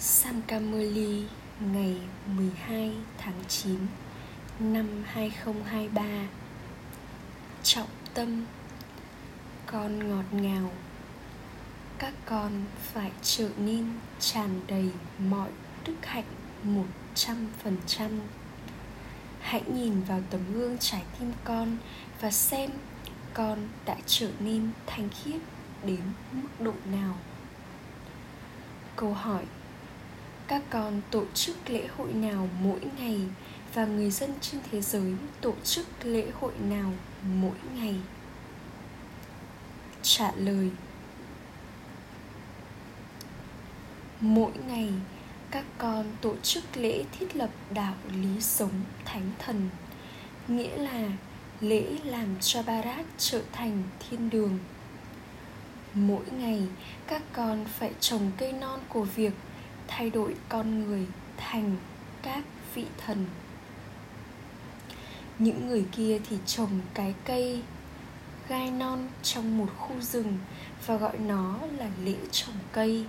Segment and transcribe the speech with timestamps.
[0.00, 1.24] Sankamoli
[1.72, 1.96] ngày
[2.36, 3.78] 12 tháng 9
[4.60, 6.02] năm 2023
[7.62, 8.44] Trọng tâm,
[9.66, 10.70] Con ngọt ngào.
[11.98, 13.86] Các con phải trở nên
[14.20, 15.48] tràn đầy mọi
[15.86, 16.24] đức hạnh
[16.62, 18.10] một trăm phần trăm.
[19.40, 21.76] Hãy nhìn vào tấm gương trái tim con
[22.20, 22.70] và xem
[23.34, 25.40] con đã trở nên thanh khiết
[25.84, 26.02] đến
[26.32, 27.14] mức độ nào.
[28.96, 29.44] Câu hỏi
[30.48, 33.20] các con tổ chức lễ hội nào mỗi ngày
[33.74, 36.92] và người dân trên thế giới tổ chức lễ hội nào
[37.24, 37.94] mỗi ngày?
[40.02, 40.70] Trả lời.
[44.20, 44.92] Mỗi ngày,
[45.50, 49.68] các con tổ chức lễ thiết lập đạo lý sống thánh thần,
[50.48, 51.08] nghĩa là
[51.60, 54.58] lễ làm cho barat trở thành thiên đường.
[55.94, 56.62] Mỗi ngày,
[57.06, 59.32] các con phải trồng cây non của việc
[59.88, 61.06] thay đổi con người
[61.36, 61.76] thành
[62.22, 63.26] các vị thần.
[65.38, 67.62] Những người kia thì trồng cái cây
[68.48, 70.38] gai non trong một khu rừng
[70.86, 73.04] và gọi nó là lễ trồng cây.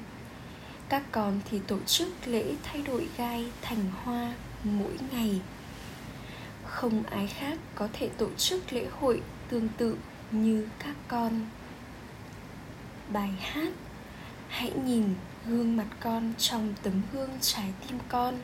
[0.90, 4.34] Các con thì tổ chức lễ thay đổi gai thành hoa
[4.64, 5.42] mỗi ngày.
[6.66, 9.98] Không ai khác có thể tổ chức lễ hội tương tự
[10.32, 11.46] như các con.
[13.14, 13.74] Bài hát
[14.48, 15.16] hãy nhìn
[15.48, 18.36] gương mặt con trong tấm gương trái tim con.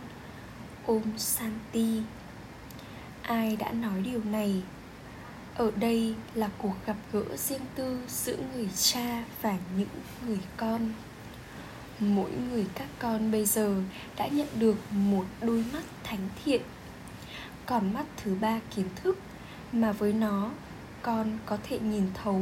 [0.86, 2.02] Ôm santi.
[3.22, 4.62] Ai đã nói điều này?
[5.56, 9.90] Ở đây là cuộc gặp gỡ riêng tư giữa người cha và những
[10.28, 10.94] người con.
[12.00, 13.76] Mỗi người các con bây giờ
[14.18, 16.62] đã nhận được một đôi mắt thánh thiện.
[17.66, 19.18] Còn mắt thứ ba kiến thức
[19.72, 20.52] mà với nó,
[21.02, 22.42] con có thể nhìn thấu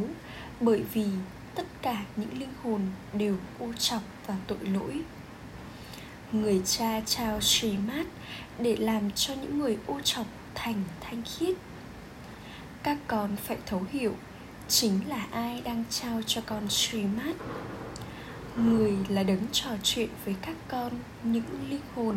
[0.62, 1.08] bởi vì
[1.56, 2.82] tất cả những linh hồn
[3.14, 5.02] đều ô trọc và tội lỗi.
[6.32, 8.06] Người cha trao trì mát
[8.60, 11.56] để làm cho những người ô trọc thành thanh khiết.
[12.84, 14.16] Các con phải thấu hiểu
[14.68, 17.36] chính là ai đang trao cho con trì mát.
[18.58, 20.92] Người là đấng trò chuyện với các con
[21.24, 22.16] những linh hồn.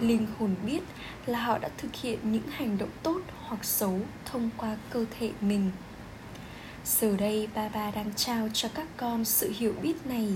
[0.00, 0.80] Linh hồn biết
[1.26, 5.30] là họ đã thực hiện những hành động tốt hoặc xấu thông qua cơ thể
[5.40, 5.70] mình.
[6.84, 10.28] Giờ đây ba ba đang trao cho các con sự hiểu biết này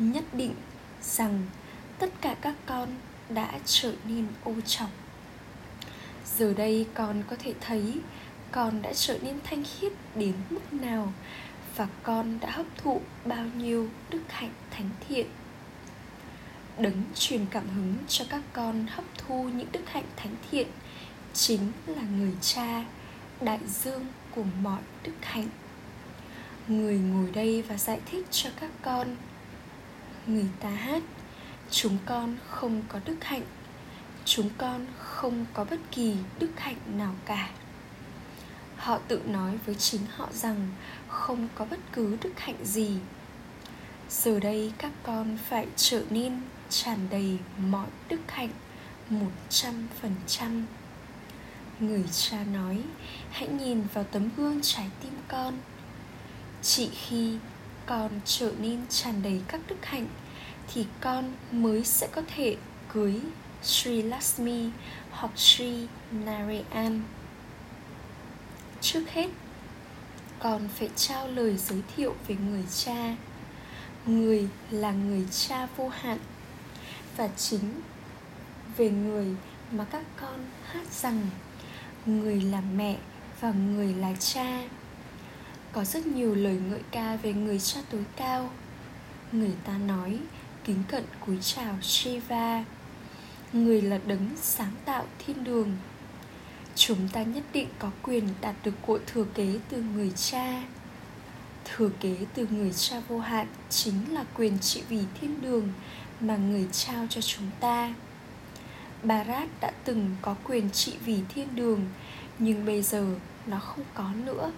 [0.00, 0.54] nhất định
[1.02, 1.42] rằng
[1.98, 2.88] tất cả các con
[3.28, 4.90] đã trở nên ô trọng.
[6.36, 8.00] Giờ đây con có thể thấy
[8.52, 11.12] con đã trở nên thanh khiết đến mức nào
[11.76, 15.26] và con đã hấp thụ bao nhiêu đức hạnh thánh thiện.
[16.78, 20.66] Đấng truyền cảm hứng cho các con hấp thu những đức hạnh thánh thiện
[21.34, 22.84] chính là người cha,
[23.40, 25.48] đại dương của mọi đức hạnh.
[26.68, 29.16] Người ngồi đây và giải thích cho các con
[30.26, 31.02] người ta hát,
[31.70, 33.44] chúng con không có đức hạnh,
[34.24, 37.50] chúng con không có bất kỳ đức hạnh nào cả.
[38.76, 40.68] Họ tự nói với chính họ rằng
[41.08, 42.98] không có bất cứ đức hạnh gì.
[44.10, 48.50] Giờ đây các con phải trở nên tràn đầy mọi đức hạnh
[49.10, 50.66] một trăm phần trăm.
[51.80, 52.82] Người cha nói,
[53.30, 55.58] hãy nhìn vào tấm gương trái tim con.
[56.62, 57.38] Chỉ khi
[57.90, 60.06] con trở nên tràn đầy các đức hạnh
[60.74, 62.56] thì con mới sẽ có thể
[62.92, 63.20] cưới
[63.62, 64.70] Sri Lakshmi
[65.10, 67.02] hoặc Sri Narayan.
[68.80, 69.28] Trước hết,
[70.38, 73.16] con phải trao lời giới thiệu về người cha.
[74.06, 76.18] Người là người cha vô hạn
[77.16, 77.80] và chính
[78.76, 79.26] về người
[79.72, 81.26] mà các con hát rằng
[82.06, 82.96] người là mẹ
[83.40, 84.62] và người là cha
[85.72, 88.50] có rất nhiều lời ngợi ca về người cha tối cao.
[89.32, 90.18] Người ta nói,
[90.64, 92.64] kính cận cúi chào shiva.
[93.52, 95.76] Người là đấng sáng tạo thiên đường.
[96.74, 100.62] Chúng ta nhất định có quyền đạt được cội thừa kế từ người cha.
[101.64, 105.68] Thừa kế từ người cha vô hạn chính là quyền trị vì thiên đường
[106.20, 107.94] mà người trao cho chúng ta.
[109.02, 111.80] Barat đã từng có quyền trị vì thiên đường,
[112.38, 113.06] Nhưng bây giờ
[113.46, 114.52] nó không có nữa.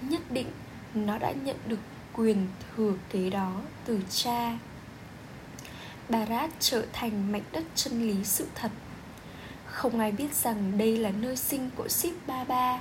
[0.00, 0.50] Nhất định
[0.94, 1.78] nó đã nhận được
[2.12, 2.46] quyền
[2.76, 3.52] thừa kế đó
[3.84, 4.58] từ cha.
[6.08, 8.70] Barat trở thành mảnh đất chân lý sự thật.
[9.66, 12.80] Không ai biết rằng đây là nơi sinh của Sip Baba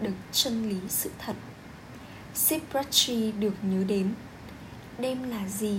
[0.00, 1.36] Được chân lý sự thật.
[2.34, 4.14] Sip Prachi được nhớ đến.
[4.98, 5.78] Đêm là gì?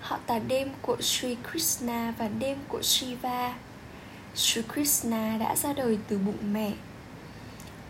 [0.00, 3.54] Họ tả đêm của Sri Krishna và đêm của Shiva.
[4.34, 6.72] Sri Krishna đã ra đời từ bụng mẹ.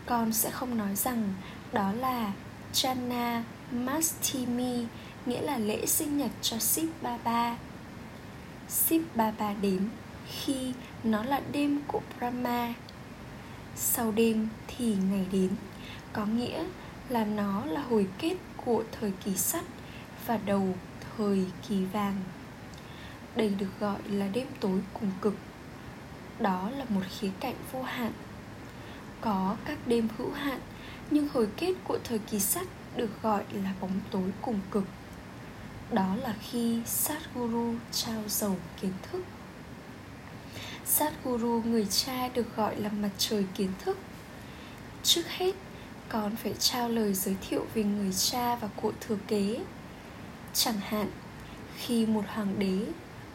[0.07, 1.35] Con sẽ không nói rằng
[1.73, 2.33] đó là
[2.73, 4.87] Chana Mastimi
[5.27, 7.57] Nghĩa là lễ sinh nhật cho Sip Baba.
[8.69, 9.89] Sip Baba đến
[10.27, 10.73] khi
[11.05, 12.75] nó là đêm của Brahma.
[13.77, 15.51] Sau đêm thì ngày đến,
[16.13, 16.65] Có nghĩa
[17.09, 19.65] là nó là hồi kết của thời kỳ sắt
[20.27, 20.75] và đầu
[21.17, 22.17] thời kỳ vàng.
[23.37, 25.35] Đây được gọi là đêm tối cùng cực.
[26.41, 28.13] Đó là một khía cạnh vô hạn.
[29.21, 30.61] Có các đêm hữu hạn
[31.13, 32.67] nhưng hồi kết của thời kỳ sắt
[32.97, 34.85] được gọi là bóng tối cùng cực.
[35.93, 39.25] Đó là khi Satguru trao dầu kiến thức.
[40.87, 43.99] Satguru người cha được gọi là mặt trời kiến thức.
[45.03, 45.55] Trước hết,
[46.09, 49.59] con phải trao lời giới thiệu về người cha và cụ thừa kế.
[50.53, 51.11] Chẳng hạn,
[51.77, 52.87] khi một hoàng đế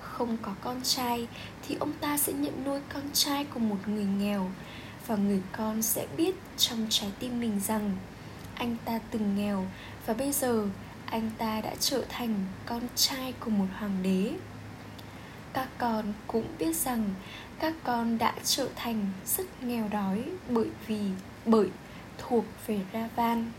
[0.02, 1.28] không có con trai
[1.68, 4.52] thì ông ta sẽ nhận nuôi con trai của một người nghèo
[5.08, 7.98] và người con sẽ biết trong trái tim mình rằng
[8.56, 9.66] anh ta từng nghèo
[10.06, 10.68] và bây giờ
[11.06, 14.34] anh ta đã trở thành con trai của một hoàng đế.
[15.54, 17.14] Các con cũng biết rằng
[17.60, 21.02] các con đã trở thành rất nghèo đói bởi vì,
[21.46, 21.70] bởi
[22.18, 23.52] thuộc về Ravan.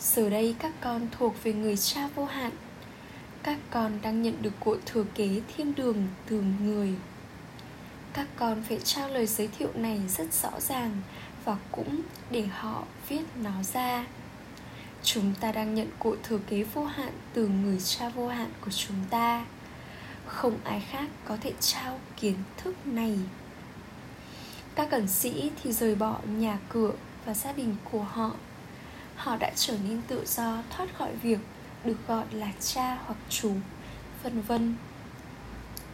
[0.00, 2.52] Giờ đây các con thuộc về người cha vô hạn.
[3.42, 6.94] Các con đang nhận được cội thừa kế thiên đường từ người
[8.12, 10.96] các con phải trao lời giới thiệu này rất rõ ràng
[11.44, 12.00] và cũng
[12.30, 14.06] để họ viết nó ra.
[15.02, 18.70] Chúng ta đang nhận cội thừa kế vô hạn từ người cha vô hạn của
[18.70, 19.44] chúng ta.
[20.26, 23.18] Không ai khác có thể trao kiến thức này.
[24.74, 26.92] Các cẩn sĩ thì rời bỏ nhà cửa
[27.24, 28.30] và gia đình của họ.
[29.16, 31.38] Họ đã trở nên tự do thoát khỏi việc
[31.84, 33.52] được gọi là cha hoặc chú,
[34.22, 34.74] vân vân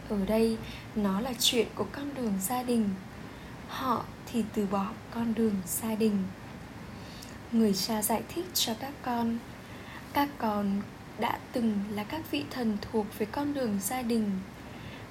[0.09, 0.57] ở đây,
[0.95, 2.89] nó là chuyện của con đường gia đình.
[3.67, 6.23] Họ thì từ bỏ con đường gia đình.
[7.51, 9.37] Người cha giải thích cho các con
[10.15, 10.81] các con
[11.19, 14.31] đã từng là các vị thần thuộc về con đường gia đình.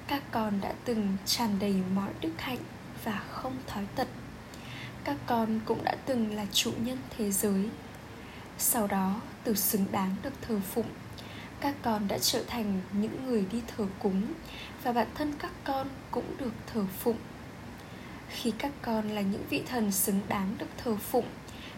[0.07, 2.57] Các con đã từng tràn đầy mọi đức hạnh
[3.03, 4.07] và không thói tật.
[5.03, 7.69] Các con cũng đã từng là chủ nhân thế giới.
[8.57, 10.89] Sau đó, từ xứng đáng được thờ phụng
[11.65, 14.33] các con đã trở thành những người đi thờ cúng
[14.83, 17.17] và bản thân các con cũng được thờ phụng.
[18.29, 21.25] Khi các con là những vị thần xứng đáng được thờ phụng,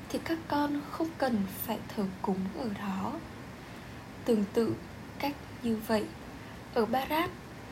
[0.09, 3.13] thì các con không cần phải thờ cúng ở đó.
[4.25, 4.75] Tương tự,
[5.19, 6.05] cách như vậy,
[6.73, 7.29] ở barat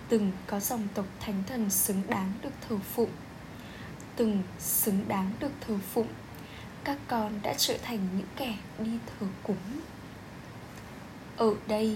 [0.10, 3.12] từng có dòng tộc thánh thần xứng đáng được thờ phụng.
[4.16, 6.10] Từng xứng đáng được thờ phụng,
[6.84, 9.58] các con đã trở thành những kẻ đi thờ cúng
[11.38, 11.96] ở đây.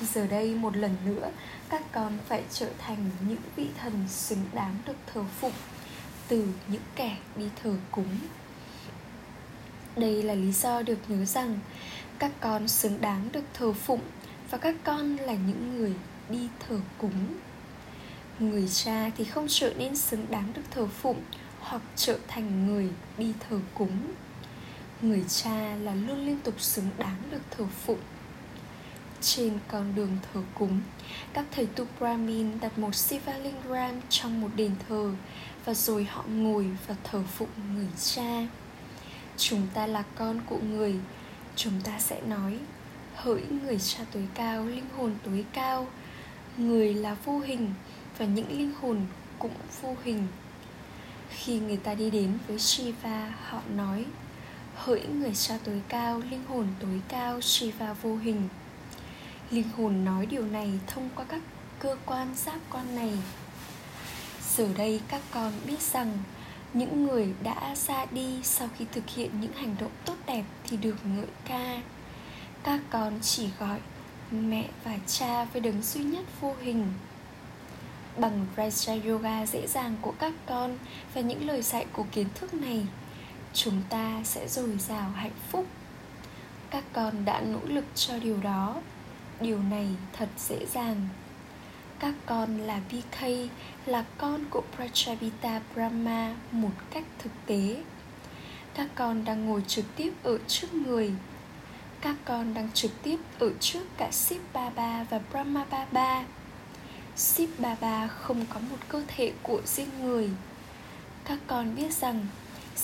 [0.00, 1.30] Giờ đây một lần nữa,
[1.68, 5.52] các con phải trở thành những vị thần xứng đáng được thờ phụng
[6.28, 8.18] từ những kẻ đi thờ cúng.
[9.96, 11.58] Đây là lý do được nhớ rằng
[12.18, 14.00] các con xứng đáng được thờ phụng
[14.50, 15.94] và các con là những người
[16.28, 17.26] đi thờ cúng.
[18.38, 21.22] Người cha thì không trở nên xứng đáng được thờ phụng
[21.60, 22.88] hoặc trở thành người
[23.18, 23.98] đi thờ cúng
[25.02, 28.00] người cha là luôn liên tục xứng đáng được thờ phụng.
[29.20, 30.80] Trên con đường thờ cúng,
[31.32, 35.12] các thầy tu brahmin đặt một sivalingam trong một đền thờ
[35.64, 38.46] và rồi họ ngồi và thờ phụng người cha.
[39.36, 40.94] Chúng ta là con của người.
[41.56, 42.58] Chúng ta sẽ nói,
[43.14, 45.86] hỡi người cha tối cao, linh hồn tối cao.
[46.56, 47.74] Người là vô hình
[48.18, 49.00] và những linh hồn
[49.38, 50.26] cũng vô hình.
[51.30, 54.04] Khi người ta đi đến với Shiva, họ nói
[54.84, 58.48] hỡi người cha tối cao, linh hồn tối cao Shiva vô hình.
[59.50, 61.42] Linh hồn nói điều này thông qua các
[61.78, 63.12] cơ quan giác quan này.
[64.56, 66.18] Giờ đây các con biết rằng
[66.74, 70.76] những người đã ra đi sau khi thực hiện những hành động tốt đẹp thì
[70.76, 71.80] được ngợi ca.
[72.62, 73.78] Các con chỉ gọi
[74.30, 76.92] mẹ và cha với đấng duy nhất vô hình.
[78.18, 80.78] Bằng Raja Yoga dễ dàng của các con
[81.14, 82.86] và những lời dạy của kiến thức này
[83.54, 85.66] chúng ta sẽ dồi dào hạnh phúc.
[86.70, 88.76] Các con đã nỗ lực cho điều đó.
[89.40, 91.08] Điều này thật dễ dàng.
[91.98, 93.26] Các con là VK
[93.86, 97.82] là con của Prajapita Brahma một cách thực tế.
[98.74, 101.12] Các con đang ngồi trực tiếp ở trước người.
[102.00, 106.24] Các con đang trực tiếp ở trước cả Sip Baba và Brahma Baba.
[107.16, 110.30] Sip Baba không có một cơ thể của riêng người.
[111.24, 112.26] Các con biết rằng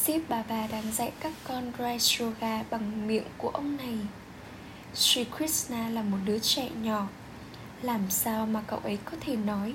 [0.04, 3.98] siếp bà bà đang dạy các con Rai Yoga bằng miệng của ông này.
[4.94, 7.08] Sri Krishna là một đứa trẻ nhỏ.
[7.82, 9.74] Làm sao mà cậu ấy có thể nói,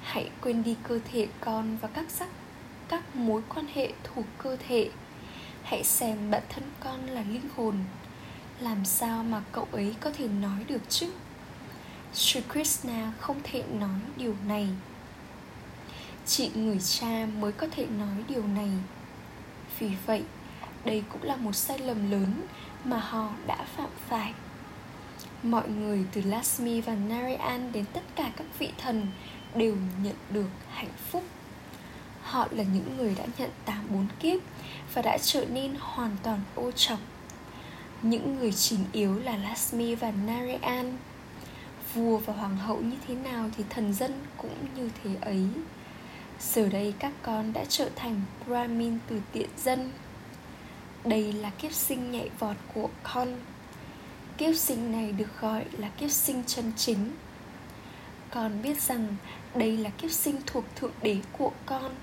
[0.00, 2.28] Hãy quên đi cơ thể con và các sắc,
[2.88, 4.90] các mối quan hệ thuộc cơ thể.
[5.62, 7.76] Hãy xem bản thân con là linh hồn.
[8.60, 11.12] Làm sao mà cậu ấy có thể nói được chứ?
[12.14, 14.68] Sri Krishna không thể nói điều này.
[16.26, 18.70] Chị người cha mới có thể nói điều này.
[19.82, 20.22] Vì vậy,
[20.84, 22.46] đây cũng là một sai lầm lớn
[22.84, 24.32] mà họ đã phạm phải.
[25.42, 29.06] Mọi người từ Lasmi và Narayan đến tất cả các vị thần
[29.54, 31.22] đều nhận được hạnh phúc.
[32.22, 34.40] Họ là những người đã nhận tám bốn kiếp
[34.94, 36.98] và đã trở nên hoàn toàn ô trọc
[38.02, 40.96] những người chính yếu là Lasmi và Narayan.
[41.94, 45.46] Vua và hoàng hậu như thế nào thì thần dân cũng như thế ấy.
[46.50, 49.90] Giờ đây các con đã trở thành Brahmin từ tiện dân.
[51.04, 53.40] Đây là kiếp sinh nhạy vọt của con.
[54.38, 57.10] Kiếp sinh này được gọi là kiếp sinh chân chính.
[58.30, 59.16] Con biết rằng
[59.54, 61.94] đây là kiếp sinh thuộc Thượng Đế của con.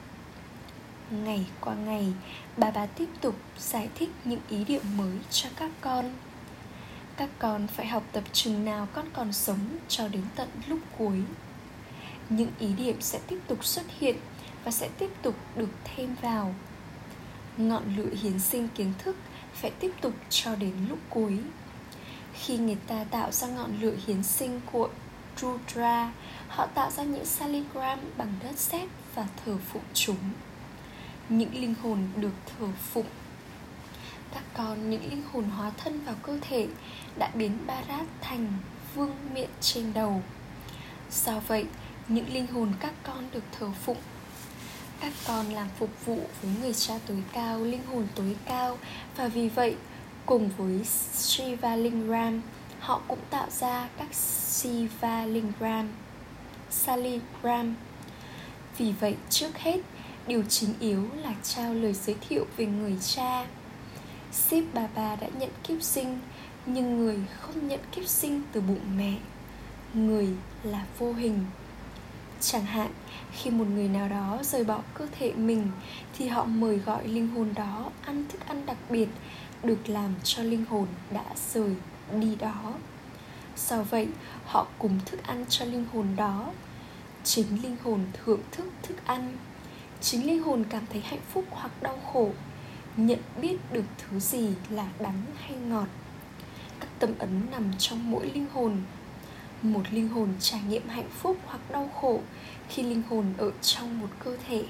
[1.12, 2.14] Ngày qua ngày,
[2.58, 6.14] bà bà tiếp tục giải thích những ý điệu mới cho các con.
[7.18, 11.22] Các con phải học tập chừng nào con còn sống cho đến tận lúc cuối.
[12.30, 14.16] Những ý điểm sẽ tiếp tục xuất hiện
[14.64, 16.56] và sẽ tiếp tục được thêm vào.
[17.58, 19.16] Ngọn lửa hiến sinh kiến thức
[19.54, 21.38] phải tiếp tục cho đến lúc cuối.
[22.34, 24.90] Khi người ta tạo ra ngọn lửa hiến sinh của
[25.38, 26.12] Rudra,
[26.50, 30.18] Họ tạo ra những saligram bằng đất sét và thờ phụng chúng.
[31.30, 33.06] Những linh hồn được thờ phụng.
[34.34, 36.68] Các con, những linh hồn hóa thân vào cơ thể
[37.18, 38.54] đã biến Barat thành
[38.96, 40.22] vương miện trên đầu.
[41.12, 41.66] Do vậy
[42.10, 43.98] những linh hồn các con được thờ phụng.
[45.02, 48.78] Các con làm phục vụ với người cha tối cao, linh hồn tối cao.
[49.18, 49.76] Và vì vậy,
[50.26, 52.42] cùng với Shiva Lingram
[52.80, 55.90] họ cũng tạo ra các Shiva Lingram
[56.70, 57.76] Saligram.
[58.78, 59.82] Vì vậy, trước hết,
[60.30, 63.46] Điều chính yếu là trao lời giới thiệu về người cha.
[64.32, 66.20] Sip Baba đã nhận kiếp sinh,
[66.66, 69.14] Nhưng người không nhận kiếp sinh từ bụng mẹ.
[69.94, 70.28] Người
[70.64, 71.46] là vô hình.
[72.42, 72.92] Chẳng hạn,
[73.32, 75.72] khi một người nào đó rời bỏ cơ thể mình,
[76.18, 79.08] Thì họ mời gọi linh hồn đó ăn thức ăn đặc biệt,
[79.64, 81.76] Được làm cho linh hồn đã rời
[82.22, 82.74] đi đó.
[83.58, 84.08] Do vậy,
[84.46, 86.52] họ cùng thức ăn cho linh hồn đó.
[87.24, 89.38] Chính linh hồn thưởng thức thức ăn.
[90.02, 92.30] Chính linh hồn cảm thấy hạnh phúc hoặc đau khổ,
[92.98, 95.88] nhận biết được thứ gì là đắng hay ngọt.
[96.80, 98.78] Các tâm ấn nằm trong mỗi linh hồn
[99.62, 102.20] một linh hồn trải nghiệm hạnh phúc hoặc đau khổ
[102.70, 104.64] khi linh hồn ở trong một cơ thể.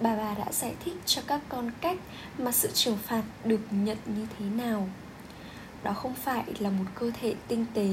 [0.00, 1.98] Bà bà đã giải thích cho các con cách
[2.38, 4.88] mà sự trừng phạt được nhận như thế nào.
[5.82, 7.88] Đó không phải là một cơ thể tinh tế.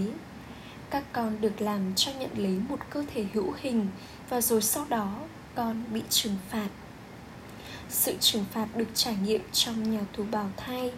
[0.89, 3.87] Các con được làm cho nhận lấy một cơ thể hữu hình
[4.29, 5.13] và rồi sau đó
[5.55, 6.67] con bị trừng phạt.
[7.89, 10.91] Sự trừng phạt được trải nghiệm trong nhà tù bào thai.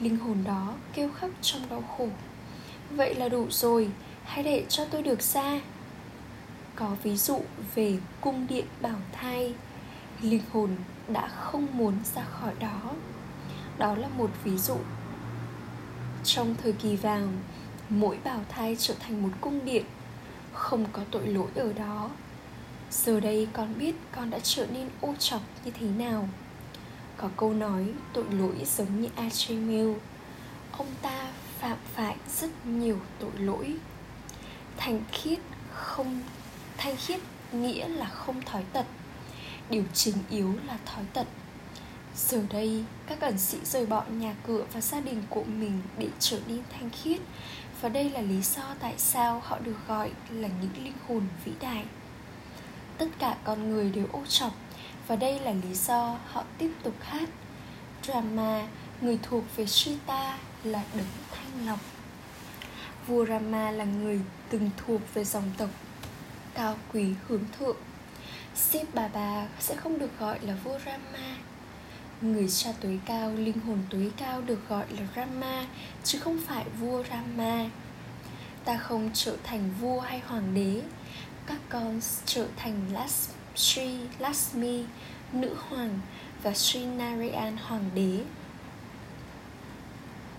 [0.00, 2.08] Linh hồn đó kêu khóc trong đau khổ.
[2.90, 3.90] Vậy là đủ rồi
[4.24, 5.60] hãy để cho tôi được ra
[6.76, 7.40] có ví dụ
[7.74, 9.54] về cung điện bảo thai,
[10.20, 10.70] linh hồn
[11.08, 12.80] đã không muốn ra khỏi đó.
[13.78, 14.76] Đó là một ví dụ.
[16.24, 17.32] Trong thời kỳ vàng,
[17.88, 19.84] mỗi bảo thai trở thành một cung điện,
[20.52, 22.10] không có tội lỗi ở đó.
[22.90, 26.28] Giờ đây con biết con đã trở nên ô trọc như thế nào.
[27.16, 29.92] Có câu nói, tội lỗi giống như Achemil
[30.72, 33.76] Ông ta phạm phải rất nhiều tội lỗi.
[34.76, 35.38] Thanh khiết
[35.72, 36.22] không
[36.76, 37.20] Thanh khiết
[37.52, 38.86] nghĩa là không thói tật
[39.70, 41.26] Điều chính yếu là thói tật.
[42.16, 46.08] Giờ đây, các ẩn sĩ rời bỏ nhà cửa và gia đình của mình để
[46.18, 47.20] trở nên thanh khiết
[47.80, 51.52] Và đây là lý do tại sao họ được gọi là những linh hồn vĩ
[51.60, 51.84] đại.
[52.98, 54.52] Tất cả con người đều ô trọc
[55.06, 57.28] và đây là lý do họ tiếp tục hát.
[58.02, 58.66] Drama
[59.00, 61.93] người thuộc về Sita là đấng thanh lọc.
[63.06, 64.20] Vua Rama là người
[64.50, 65.70] từng thuộc về dòng tộc
[66.54, 67.76] cao quý hướng thượng
[68.54, 71.36] Sip bà bà sẽ không được gọi là vua Rama
[72.20, 75.66] Người cha tối cao, linh hồn tối cao được gọi là Rama
[76.04, 77.66] Chứ không phải vua Rama
[78.64, 80.82] Ta không trở thành vua hay hoàng đế.
[81.46, 84.84] Các con trở thành Las, Sri Lasmi,
[85.32, 86.00] nữ hoàng
[86.42, 88.20] và Sri Narayan hoàng đế.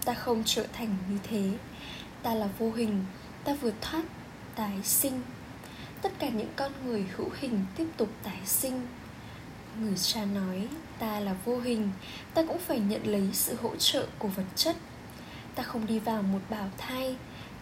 [0.06, 1.52] Ta không trở thành như thế,
[2.25, 3.05] ta là vô hình,
[3.44, 4.03] ta vượt thoát
[4.55, 5.22] tái sinh.
[6.01, 8.88] Tất cả những con người hữu hình tiếp tục tái sinh.
[9.79, 10.67] Người cha nói,
[11.00, 11.89] ta là vô hình,
[12.34, 14.75] ta cũng phải nhận lấy sự hỗ trợ của vật chất.
[15.55, 17.15] Ta không đi vào một bào thai,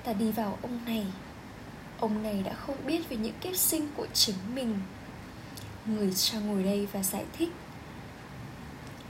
[0.04, 1.06] ta đi vào ông này
[2.00, 4.80] Ông này đã không biết về những kiếp sinh của chính mình
[5.86, 7.50] Người cha ngồi đây và giải thích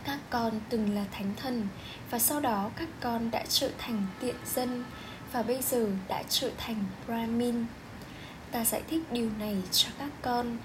[0.03, 1.67] Các con từng là thánh thần
[2.10, 4.83] Và sau đó các con đã trở thành tiện dân
[5.34, 7.66] và bây giờ đã trở thành Brahmin.
[8.52, 10.58] Ta giải thích điều này cho các con.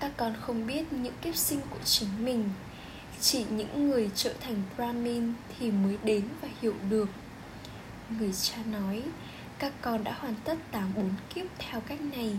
[0.00, 2.50] Các con không biết những kiếp sinh của chính mình.
[3.20, 7.08] Chỉ những người trở thành Brahmin thì mới đến và hiểu được.
[8.18, 9.02] Người cha nói,
[9.58, 12.36] các con đã hoàn tất 84 kiếp theo cách này.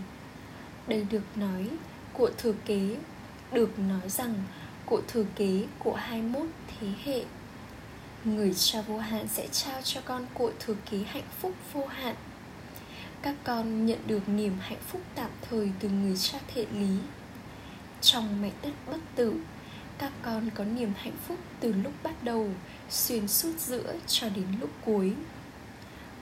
[0.86, 1.68] Đây được nói
[2.12, 2.96] của thừa kế,
[3.52, 4.34] được nói rằng
[4.86, 7.24] của thừa kế của 21 thế hệ
[8.24, 12.14] người cha vô hạn sẽ trao cho con cội thừa kế hạnh phúc vô hạn.
[13.22, 16.96] Các con nhận được niềm hạnh phúc tạm thời từ người cha thể lý.
[18.00, 19.40] Trong mảnh đất bất tử
[20.02, 22.48] các con có niềm hạnh phúc từ lúc bắt đầu
[22.90, 25.12] xuyên suốt giữa cho đến lúc cuối.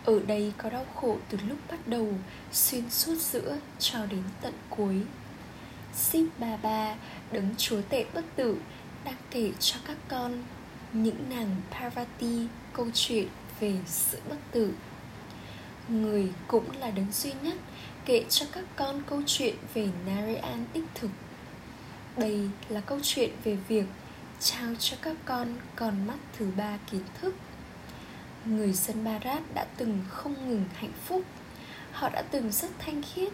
[0.05, 2.09] Ở đây có đau khổ từ lúc bắt đầu
[2.53, 5.03] xuyên suốt giữa cho đến tận cuối.
[5.95, 6.95] Sip Ba Ba,
[7.33, 8.57] đấng chúa tể bất tử,
[9.05, 10.43] đang kể cho các con
[10.93, 13.29] những nàng Parvati câu chuyện
[13.61, 14.73] về sự bất tử.
[15.89, 17.55] Người cũng là đấng duy nhất
[18.05, 21.11] kể cho các con câu chuyện về Narayan đích thực.
[22.17, 23.87] Đây là câu chuyện về việc
[24.41, 27.35] trao cho các con con mắt thứ ba kiến thức.
[28.45, 31.25] Người dân Barat đã từng không ngừng hạnh phúc.
[31.93, 33.33] Họ đã từng rất thanh khiết.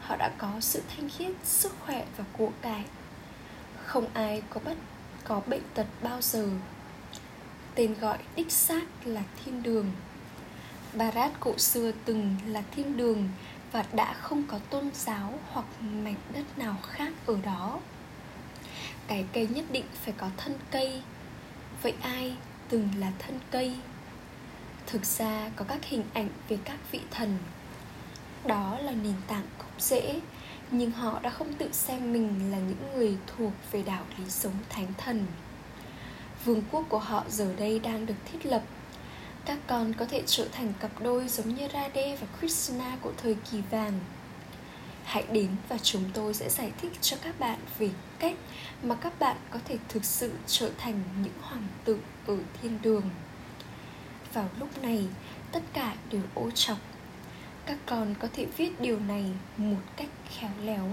[0.00, 2.84] Họ đã có sự thanh khiết, sức khỏe và của cải.
[3.84, 4.76] Không ai có bất,
[5.24, 6.48] có bệnh tật bao giờ
[7.76, 9.90] tên gọi đích xác là thiên đường.
[10.94, 13.28] Barat cổ xưa từng là thiên đường
[13.72, 17.80] và đã không có tôn giáo hoặc mảnh đất nào khác ở đó.
[19.06, 21.02] Cái cây nhất định phải có thân cây.
[21.82, 22.36] Vậy ai
[22.68, 23.76] từng là thân cây?
[24.86, 27.38] Thực ra có các hình ảnh về các vị thần.
[28.44, 30.20] Đó là nền tảng gốc rễ,
[30.70, 34.54] nhưng họ đã không tự xem mình là những người thuộc về đạo lý sống
[34.68, 35.26] thánh thần
[36.46, 38.62] vương quốc của họ giờ đây đang được thiết lập.
[39.44, 43.36] Các con có thể trở thành cặp đôi giống như Radhe và Krishna của thời
[43.50, 44.00] kỳ vàng.
[45.04, 48.34] Hãy đến và chúng tôi sẽ giải thích cho các bạn về cách
[48.82, 53.10] mà các bạn có thể thực sự trở thành những hoàng tử ở thiên đường.
[54.32, 55.04] Vào lúc này,
[55.52, 56.78] tất cả đều ô trọc.
[57.66, 59.24] Các con có thể viết điều này
[59.56, 60.90] một cách khéo léo.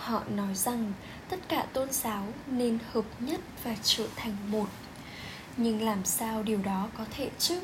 [0.00, 0.92] Họ nói rằng
[1.28, 4.66] tất cả tôn giáo nên hợp nhất và trở thành một.
[5.56, 7.60] Nhưng làm sao điều đó có thể chứ?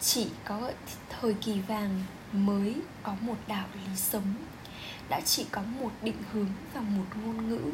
[0.00, 0.72] Chỉ có
[1.08, 2.02] thời kỳ vàng
[2.32, 4.34] mới có một đạo lý sống,
[5.08, 7.70] đã chỉ có một định hướng và một ngôn ngữ,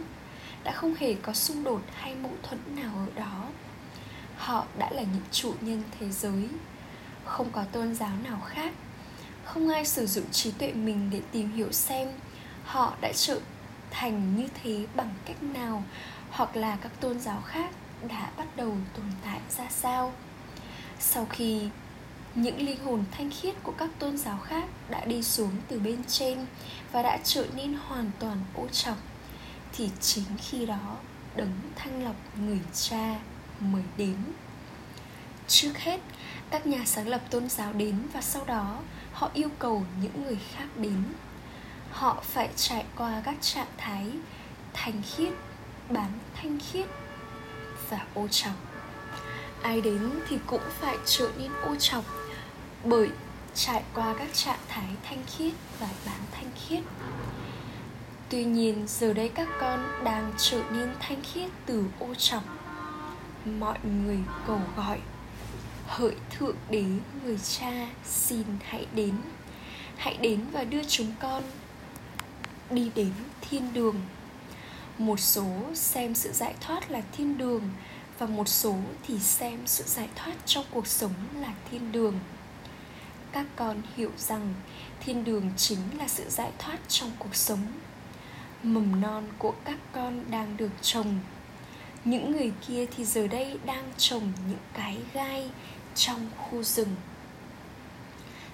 [0.64, 3.44] đã không hề có xung đột hay mâu thuẫn nào ở đó.
[4.36, 6.48] Họ đã là những chủ nhân thế giới,
[7.24, 8.72] không có tôn giáo nào khác.
[9.44, 12.08] Không ai sử dụng trí tuệ mình để tìm hiểu xem
[12.68, 13.40] họ đã trở
[13.90, 15.82] thành như thế bằng cách nào?
[16.30, 17.70] Hoặc là các tôn giáo khác
[18.08, 20.12] đã bắt đầu tồn tại ra sao?
[20.98, 21.68] Sau khi
[22.34, 26.04] những linh hồn thanh khiết của các tôn giáo khác đã đi xuống từ bên
[26.04, 26.46] trên
[26.92, 28.98] và đã trở nên hoàn toàn ô trọng,
[29.72, 30.96] thì chính khi đó
[31.36, 33.18] đấng thanh lọc người cha
[33.60, 34.16] mới đến.
[35.46, 36.00] Trước hết,
[36.50, 38.80] các nhà sáng lập tôn giáo đến và sau đó
[39.12, 41.02] họ yêu cầu những người khác đến
[41.90, 44.06] họ phải trải qua các trạng thái
[44.72, 45.32] thanh khiết,
[45.90, 46.86] bán thanh khiết
[47.90, 48.52] và ô trọc.
[49.62, 52.04] Ai đến thì cũng phải trở nên ô trọc
[52.84, 53.10] bởi
[53.54, 56.80] trải qua các trạng thái thanh khiết và bán thanh khiết.
[58.28, 62.42] Tuy nhiên, giờ đây các con đang trở nên thanh khiết từ ô trọc.
[63.44, 65.00] Mọi người cầu gọi,
[65.86, 66.84] hỡi thượng đế,
[67.24, 69.14] người cha, xin hãy đến.
[69.96, 71.42] Hãy đến và đưa chúng con
[72.70, 73.96] đi đến thiên đường.
[74.98, 77.62] Một số xem sự giải thoát là thiên đường
[78.18, 78.76] và một số
[79.06, 82.18] thì xem sự giải thoát trong cuộc sống là thiên đường.
[83.32, 84.54] Các con hiểu rằng
[85.00, 87.66] thiên đường chính là sự giải thoát trong cuộc sống.
[88.62, 91.18] Mầm non của các con đang được trồng.
[92.04, 95.50] Những người kia thì giờ đây đang trồng những cái gai
[95.94, 96.94] trong khu rừng.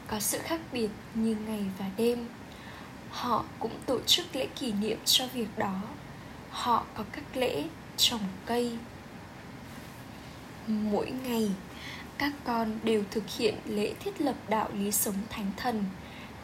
[0.07, 2.27] Có sự khác biệt như ngày và đêm
[3.15, 5.81] họ cũng tổ chức lễ kỷ niệm cho việc đó.
[6.51, 7.65] Họ có các lễ
[7.97, 8.79] trồng cây.
[10.67, 11.51] Mỗi ngày,
[12.19, 15.85] các con đều thực hiện lễ thiết lập đạo lý sống thánh thần,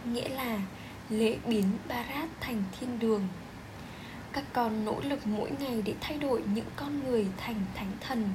[0.04, 0.60] nghĩa là
[1.08, 3.28] lễ biến barat thành thiên đường.
[4.32, 8.28] Các con nỗ lực mỗi ngày để thay đổi những con người thành thánh thần.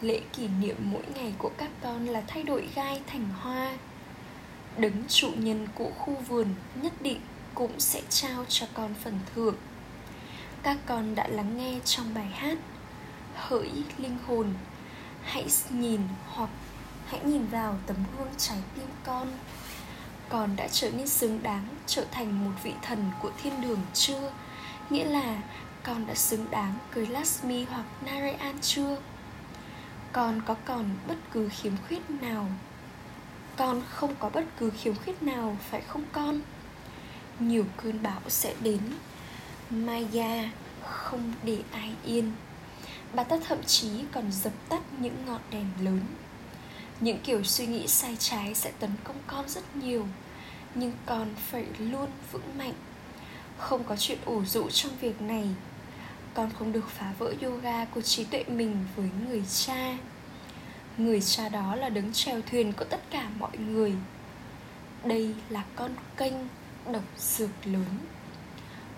[0.00, 3.76] Lễ kỷ niệm mỗi ngày của các con là thay đổi gai thành hoa
[4.78, 6.46] đấng trụ nhân của khu vườn
[6.82, 7.20] nhất định
[7.54, 9.56] cũng sẽ trao cho con phần thưởng.
[10.62, 12.58] Các con đã lắng nghe trong bài hát
[13.34, 14.54] hỡi linh hồn.
[15.22, 16.50] Hãy nhìn hoặc
[17.06, 19.28] hãy nhìn vào tấm gương trái tim con.
[20.28, 24.32] Con đã trở nên xứng đáng trở thành một vị thần của thiên đường chưa?
[24.90, 25.42] Nghĩa là
[25.82, 28.96] con đã xứng đáng cưới Lasmi hoặc Narayan chưa?
[30.12, 32.46] Con có còn bất cứ khiếm khuyết nào
[33.60, 36.40] con không có bất cứ khiếm khuyết nào, phải không con?
[37.40, 38.80] Nhiều cơn bão sẽ đến.
[39.70, 40.50] Maya
[40.84, 42.32] không để ai yên.
[43.14, 46.00] Bà ta thậm chí còn dập tắt những ngọn đèn lớn.
[47.00, 50.06] Những kiểu suy nghĩ sai trái sẽ tấn công con rất nhiều,
[50.74, 52.74] nhưng con phải luôn vững mạnh.
[53.58, 55.48] Không có chuyện ủ rũ trong việc này.
[56.34, 59.96] Con không được phá vỡ yoga của trí tuệ mình với người cha
[61.04, 63.94] người cha đó là đứng chèo thuyền của tất cả mọi người.
[65.04, 66.34] Đây là con kênh
[66.92, 67.98] độc dược lớn.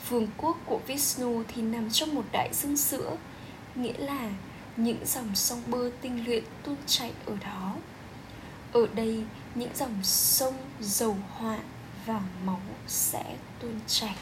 [0.08, 3.16] Vương quốc của vishnu thì nằm trong một đại dương sữa,
[3.74, 4.30] nghĩa là
[4.76, 7.74] những dòng sông bơ tinh luyện tuôn chảy ở đó.
[8.72, 11.58] Ở đây, những dòng sông dầu hỏa
[12.06, 14.14] và máu sẽ tuôn chảy.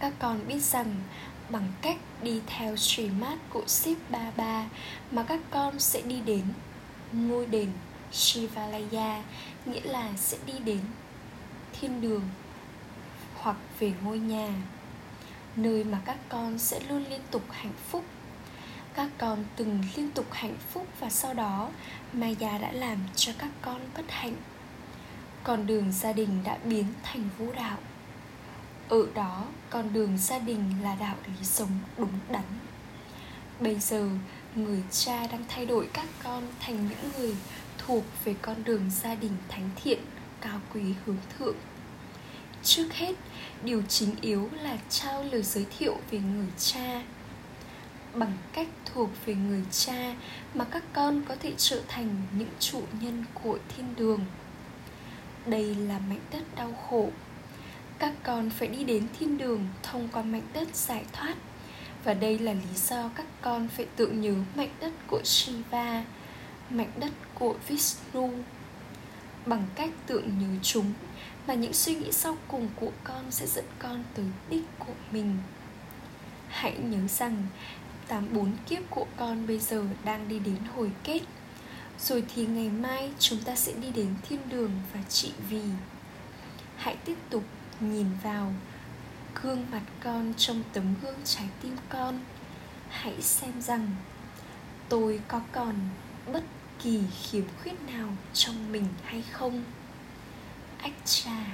[0.00, 0.94] Các con biết rằng
[1.50, 4.68] bằng cách đi theo Srimad của Ship Baba
[5.10, 6.44] mà các con sẽ đi đến
[7.12, 7.68] ngôi đền
[8.12, 9.22] Shivalaya,
[9.66, 10.80] nghĩa là sẽ đi đến
[11.72, 12.22] thiên đường
[13.34, 14.48] hoặc về ngôi nhà,
[15.56, 18.04] nơi mà các con sẽ luôn liên tục hạnh phúc.
[18.94, 21.70] Các con từng liên tục hạnh phúc và sau đó
[22.12, 24.36] Maya đã làm cho các con bất hạnh.
[25.44, 27.78] Con đường gia đình đã biến thành vũ đạo
[28.90, 32.44] ở đó, con đường gia đình là đạo lý sống đúng đắn.
[33.60, 34.08] Bây giờ,
[34.54, 37.36] người cha đang thay đổi các con thành những người
[37.78, 39.98] thuộc về con đường gia đình thánh thiện,
[40.40, 41.56] cao quý hướng thượng.
[42.62, 43.14] Trước hết,
[43.64, 47.02] điều chính yếu là trao lời giới thiệu về người cha.
[48.14, 50.14] Bằng cách thuộc về người cha
[50.54, 54.20] mà các con có thể trở thành những chủ nhân của thiên đường.
[55.46, 57.10] Đây là mảnh đất đau khổ
[58.00, 61.34] các con phải đi đến thiên đường thông qua mảnh đất giải thoát
[62.04, 66.04] và đây là lý do các con phải tưởng nhớ mảnh đất của Shiva,
[66.70, 68.30] mảnh đất của Vishnu.
[69.46, 70.92] Bằng cách tưởng nhớ chúng
[71.46, 75.36] mà những suy nghĩ sau cùng của con sẽ dẫn con tới đích của mình.
[76.48, 77.46] Hãy nhớ rằng
[78.08, 81.20] tám bốn kiếp của con bây giờ đang đi đến hồi kết
[81.98, 85.62] rồi thì ngày mai chúng ta sẽ đi đến thiên đường và trị vì
[86.76, 87.44] hãy tiếp tục
[87.82, 88.52] nhìn vào
[89.42, 92.20] gương mặt con trong tấm gương trái tim con.
[92.88, 93.88] Hãy xem rằng
[94.88, 95.74] tôi có còn
[96.32, 96.44] bất
[96.82, 99.64] kỳ khiếm khuyết nào trong mình hay không?
[100.82, 101.46] Ách trà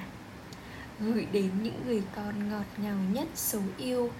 [1.00, 4.12] gửi đến những người con ngọt ngào nhất số yêu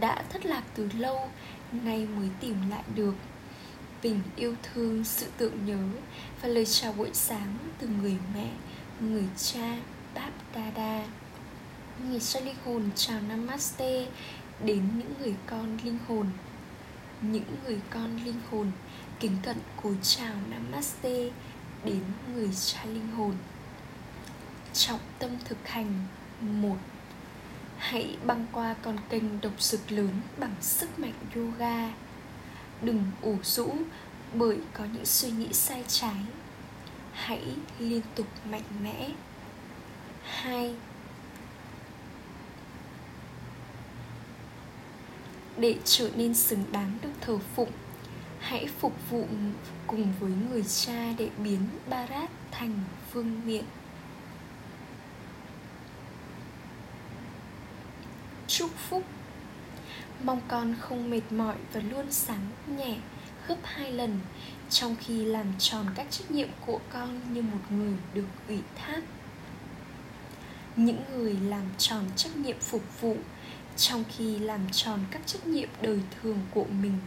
[0.00, 1.30] đã thất lạc từ lâu,
[1.72, 3.14] nay mới tìm lại được.
[4.00, 5.84] Tình yêu thương, sự tưởng nhớ
[6.42, 8.50] và lời chào buổi sáng từ người mẹ,
[9.00, 9.76] người cha
[10.14, 10.30] báp
[10.76, 11.06] đa
[12.06, 14.06] người cho linh hồn chào namaste
[14.64, 16.26] đến những người con linh hồn.
[17.22, 18.70] Những người con linh hồn,
[19.20, 21.30] kính cận cúi chào namaste
[21.84, 22.02] đến
[22.34, 23.34] người cha linh hồn.
[24.74, 25.92] Trọng tâm thực hành,
[26.40, 26.76] một,
[27.78, 31.90] hãy băng qua con kênh độc sực lớn bằng sức mạnh yoga.
[32.82, 33.74] Đừng ủ rũ
[34.34, 36.24] bởi có những suy nghĩ sai trái.
[37.12, 37.42] Hãy
[37.78, 39.10] liên tục mạnh mẽ.
[40.24, 40.74] Hai
[45.60, 47.70] để trở nên xứng đáng được thờ phụng,
[48.38, 49.26] hãy phục vụ
[49.86, 52.80] cùng với người cha để biến barat thành
[53.12, 53.64] vương miện.
[58.46, 59.04] Chúc phúc.
[60.22, 62.96] Mong con không mệt mỏi và luôn sáng nhẹ,
[63.48, 64.20] gấp hai lần,
[64.70, 69.00] trong khi làm tròn các trách nhiệm của con như một người được ủy thác.
[70.76, 73.16] Những người làm tròn trách nhiệm phục vụ
[73.78, 76.98] trong khi làm tròn các trách nhiệm đời thường của mình,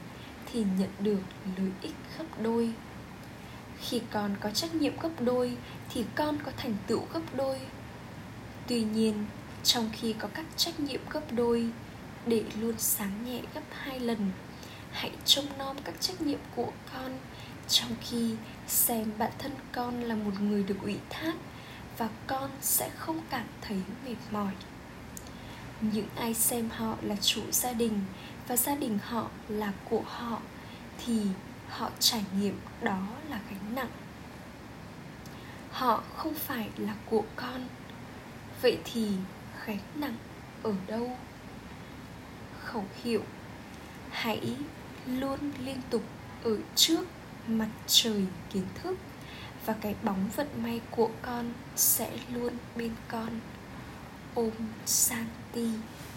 [0.45, 1.19] thì nhận được
[1.57, 2.73] lợi ích gấp đôi.
[3.79, 5.57] Khi con có trách nhiệm gấp đôi,
[5.89, 7.59] thì con có thành tựu gấp đôi.
[8.67, 9.25] Tuy nhiên,
[9.63, 11.69] trong khi có các trách nhiệm gấp đôi,
[12.25, 14.31] để luôn sáng nhẹ gấp hai lần,
[14.91, 17.19] hãy trông nom các trách nhiệm của con.
[17.67, 18.35] Trong khi
[18.67, 21.33] xem bản thân con là một người được ủy thác,
[21.97, 24.51] và con sẽ không cảm thấy mệt mỏi
[25.81, 27.99] những ai xem họ là chủ gia đình
[28.47, 30.41] và gia đình họ là của họ,
[31.05, 31.21] thì
[31.69, 33.91] họ trải nghiệm đó là gánh nặng.
[35.71, 37.67] Họ không phải là của con,
[38.61, 39.07] vậy thì
[39.65, 40.15] gánh nặng
[40.63, 41.17] ở đâu?
[42.63, 43.23] Khẩu hiệu,
[44.11, 44.55] hãy
[45.05, 46.03] luôn liên tục
[46.43, 47.05] ở trước
[47.47, 48.97] mặt trời kiến thức
[49.65, 53.39] và cái bóng vận may của con sẽ luôn bên con.
[54.35, 54.51] Ôm
[54.85, 56.10] san Santi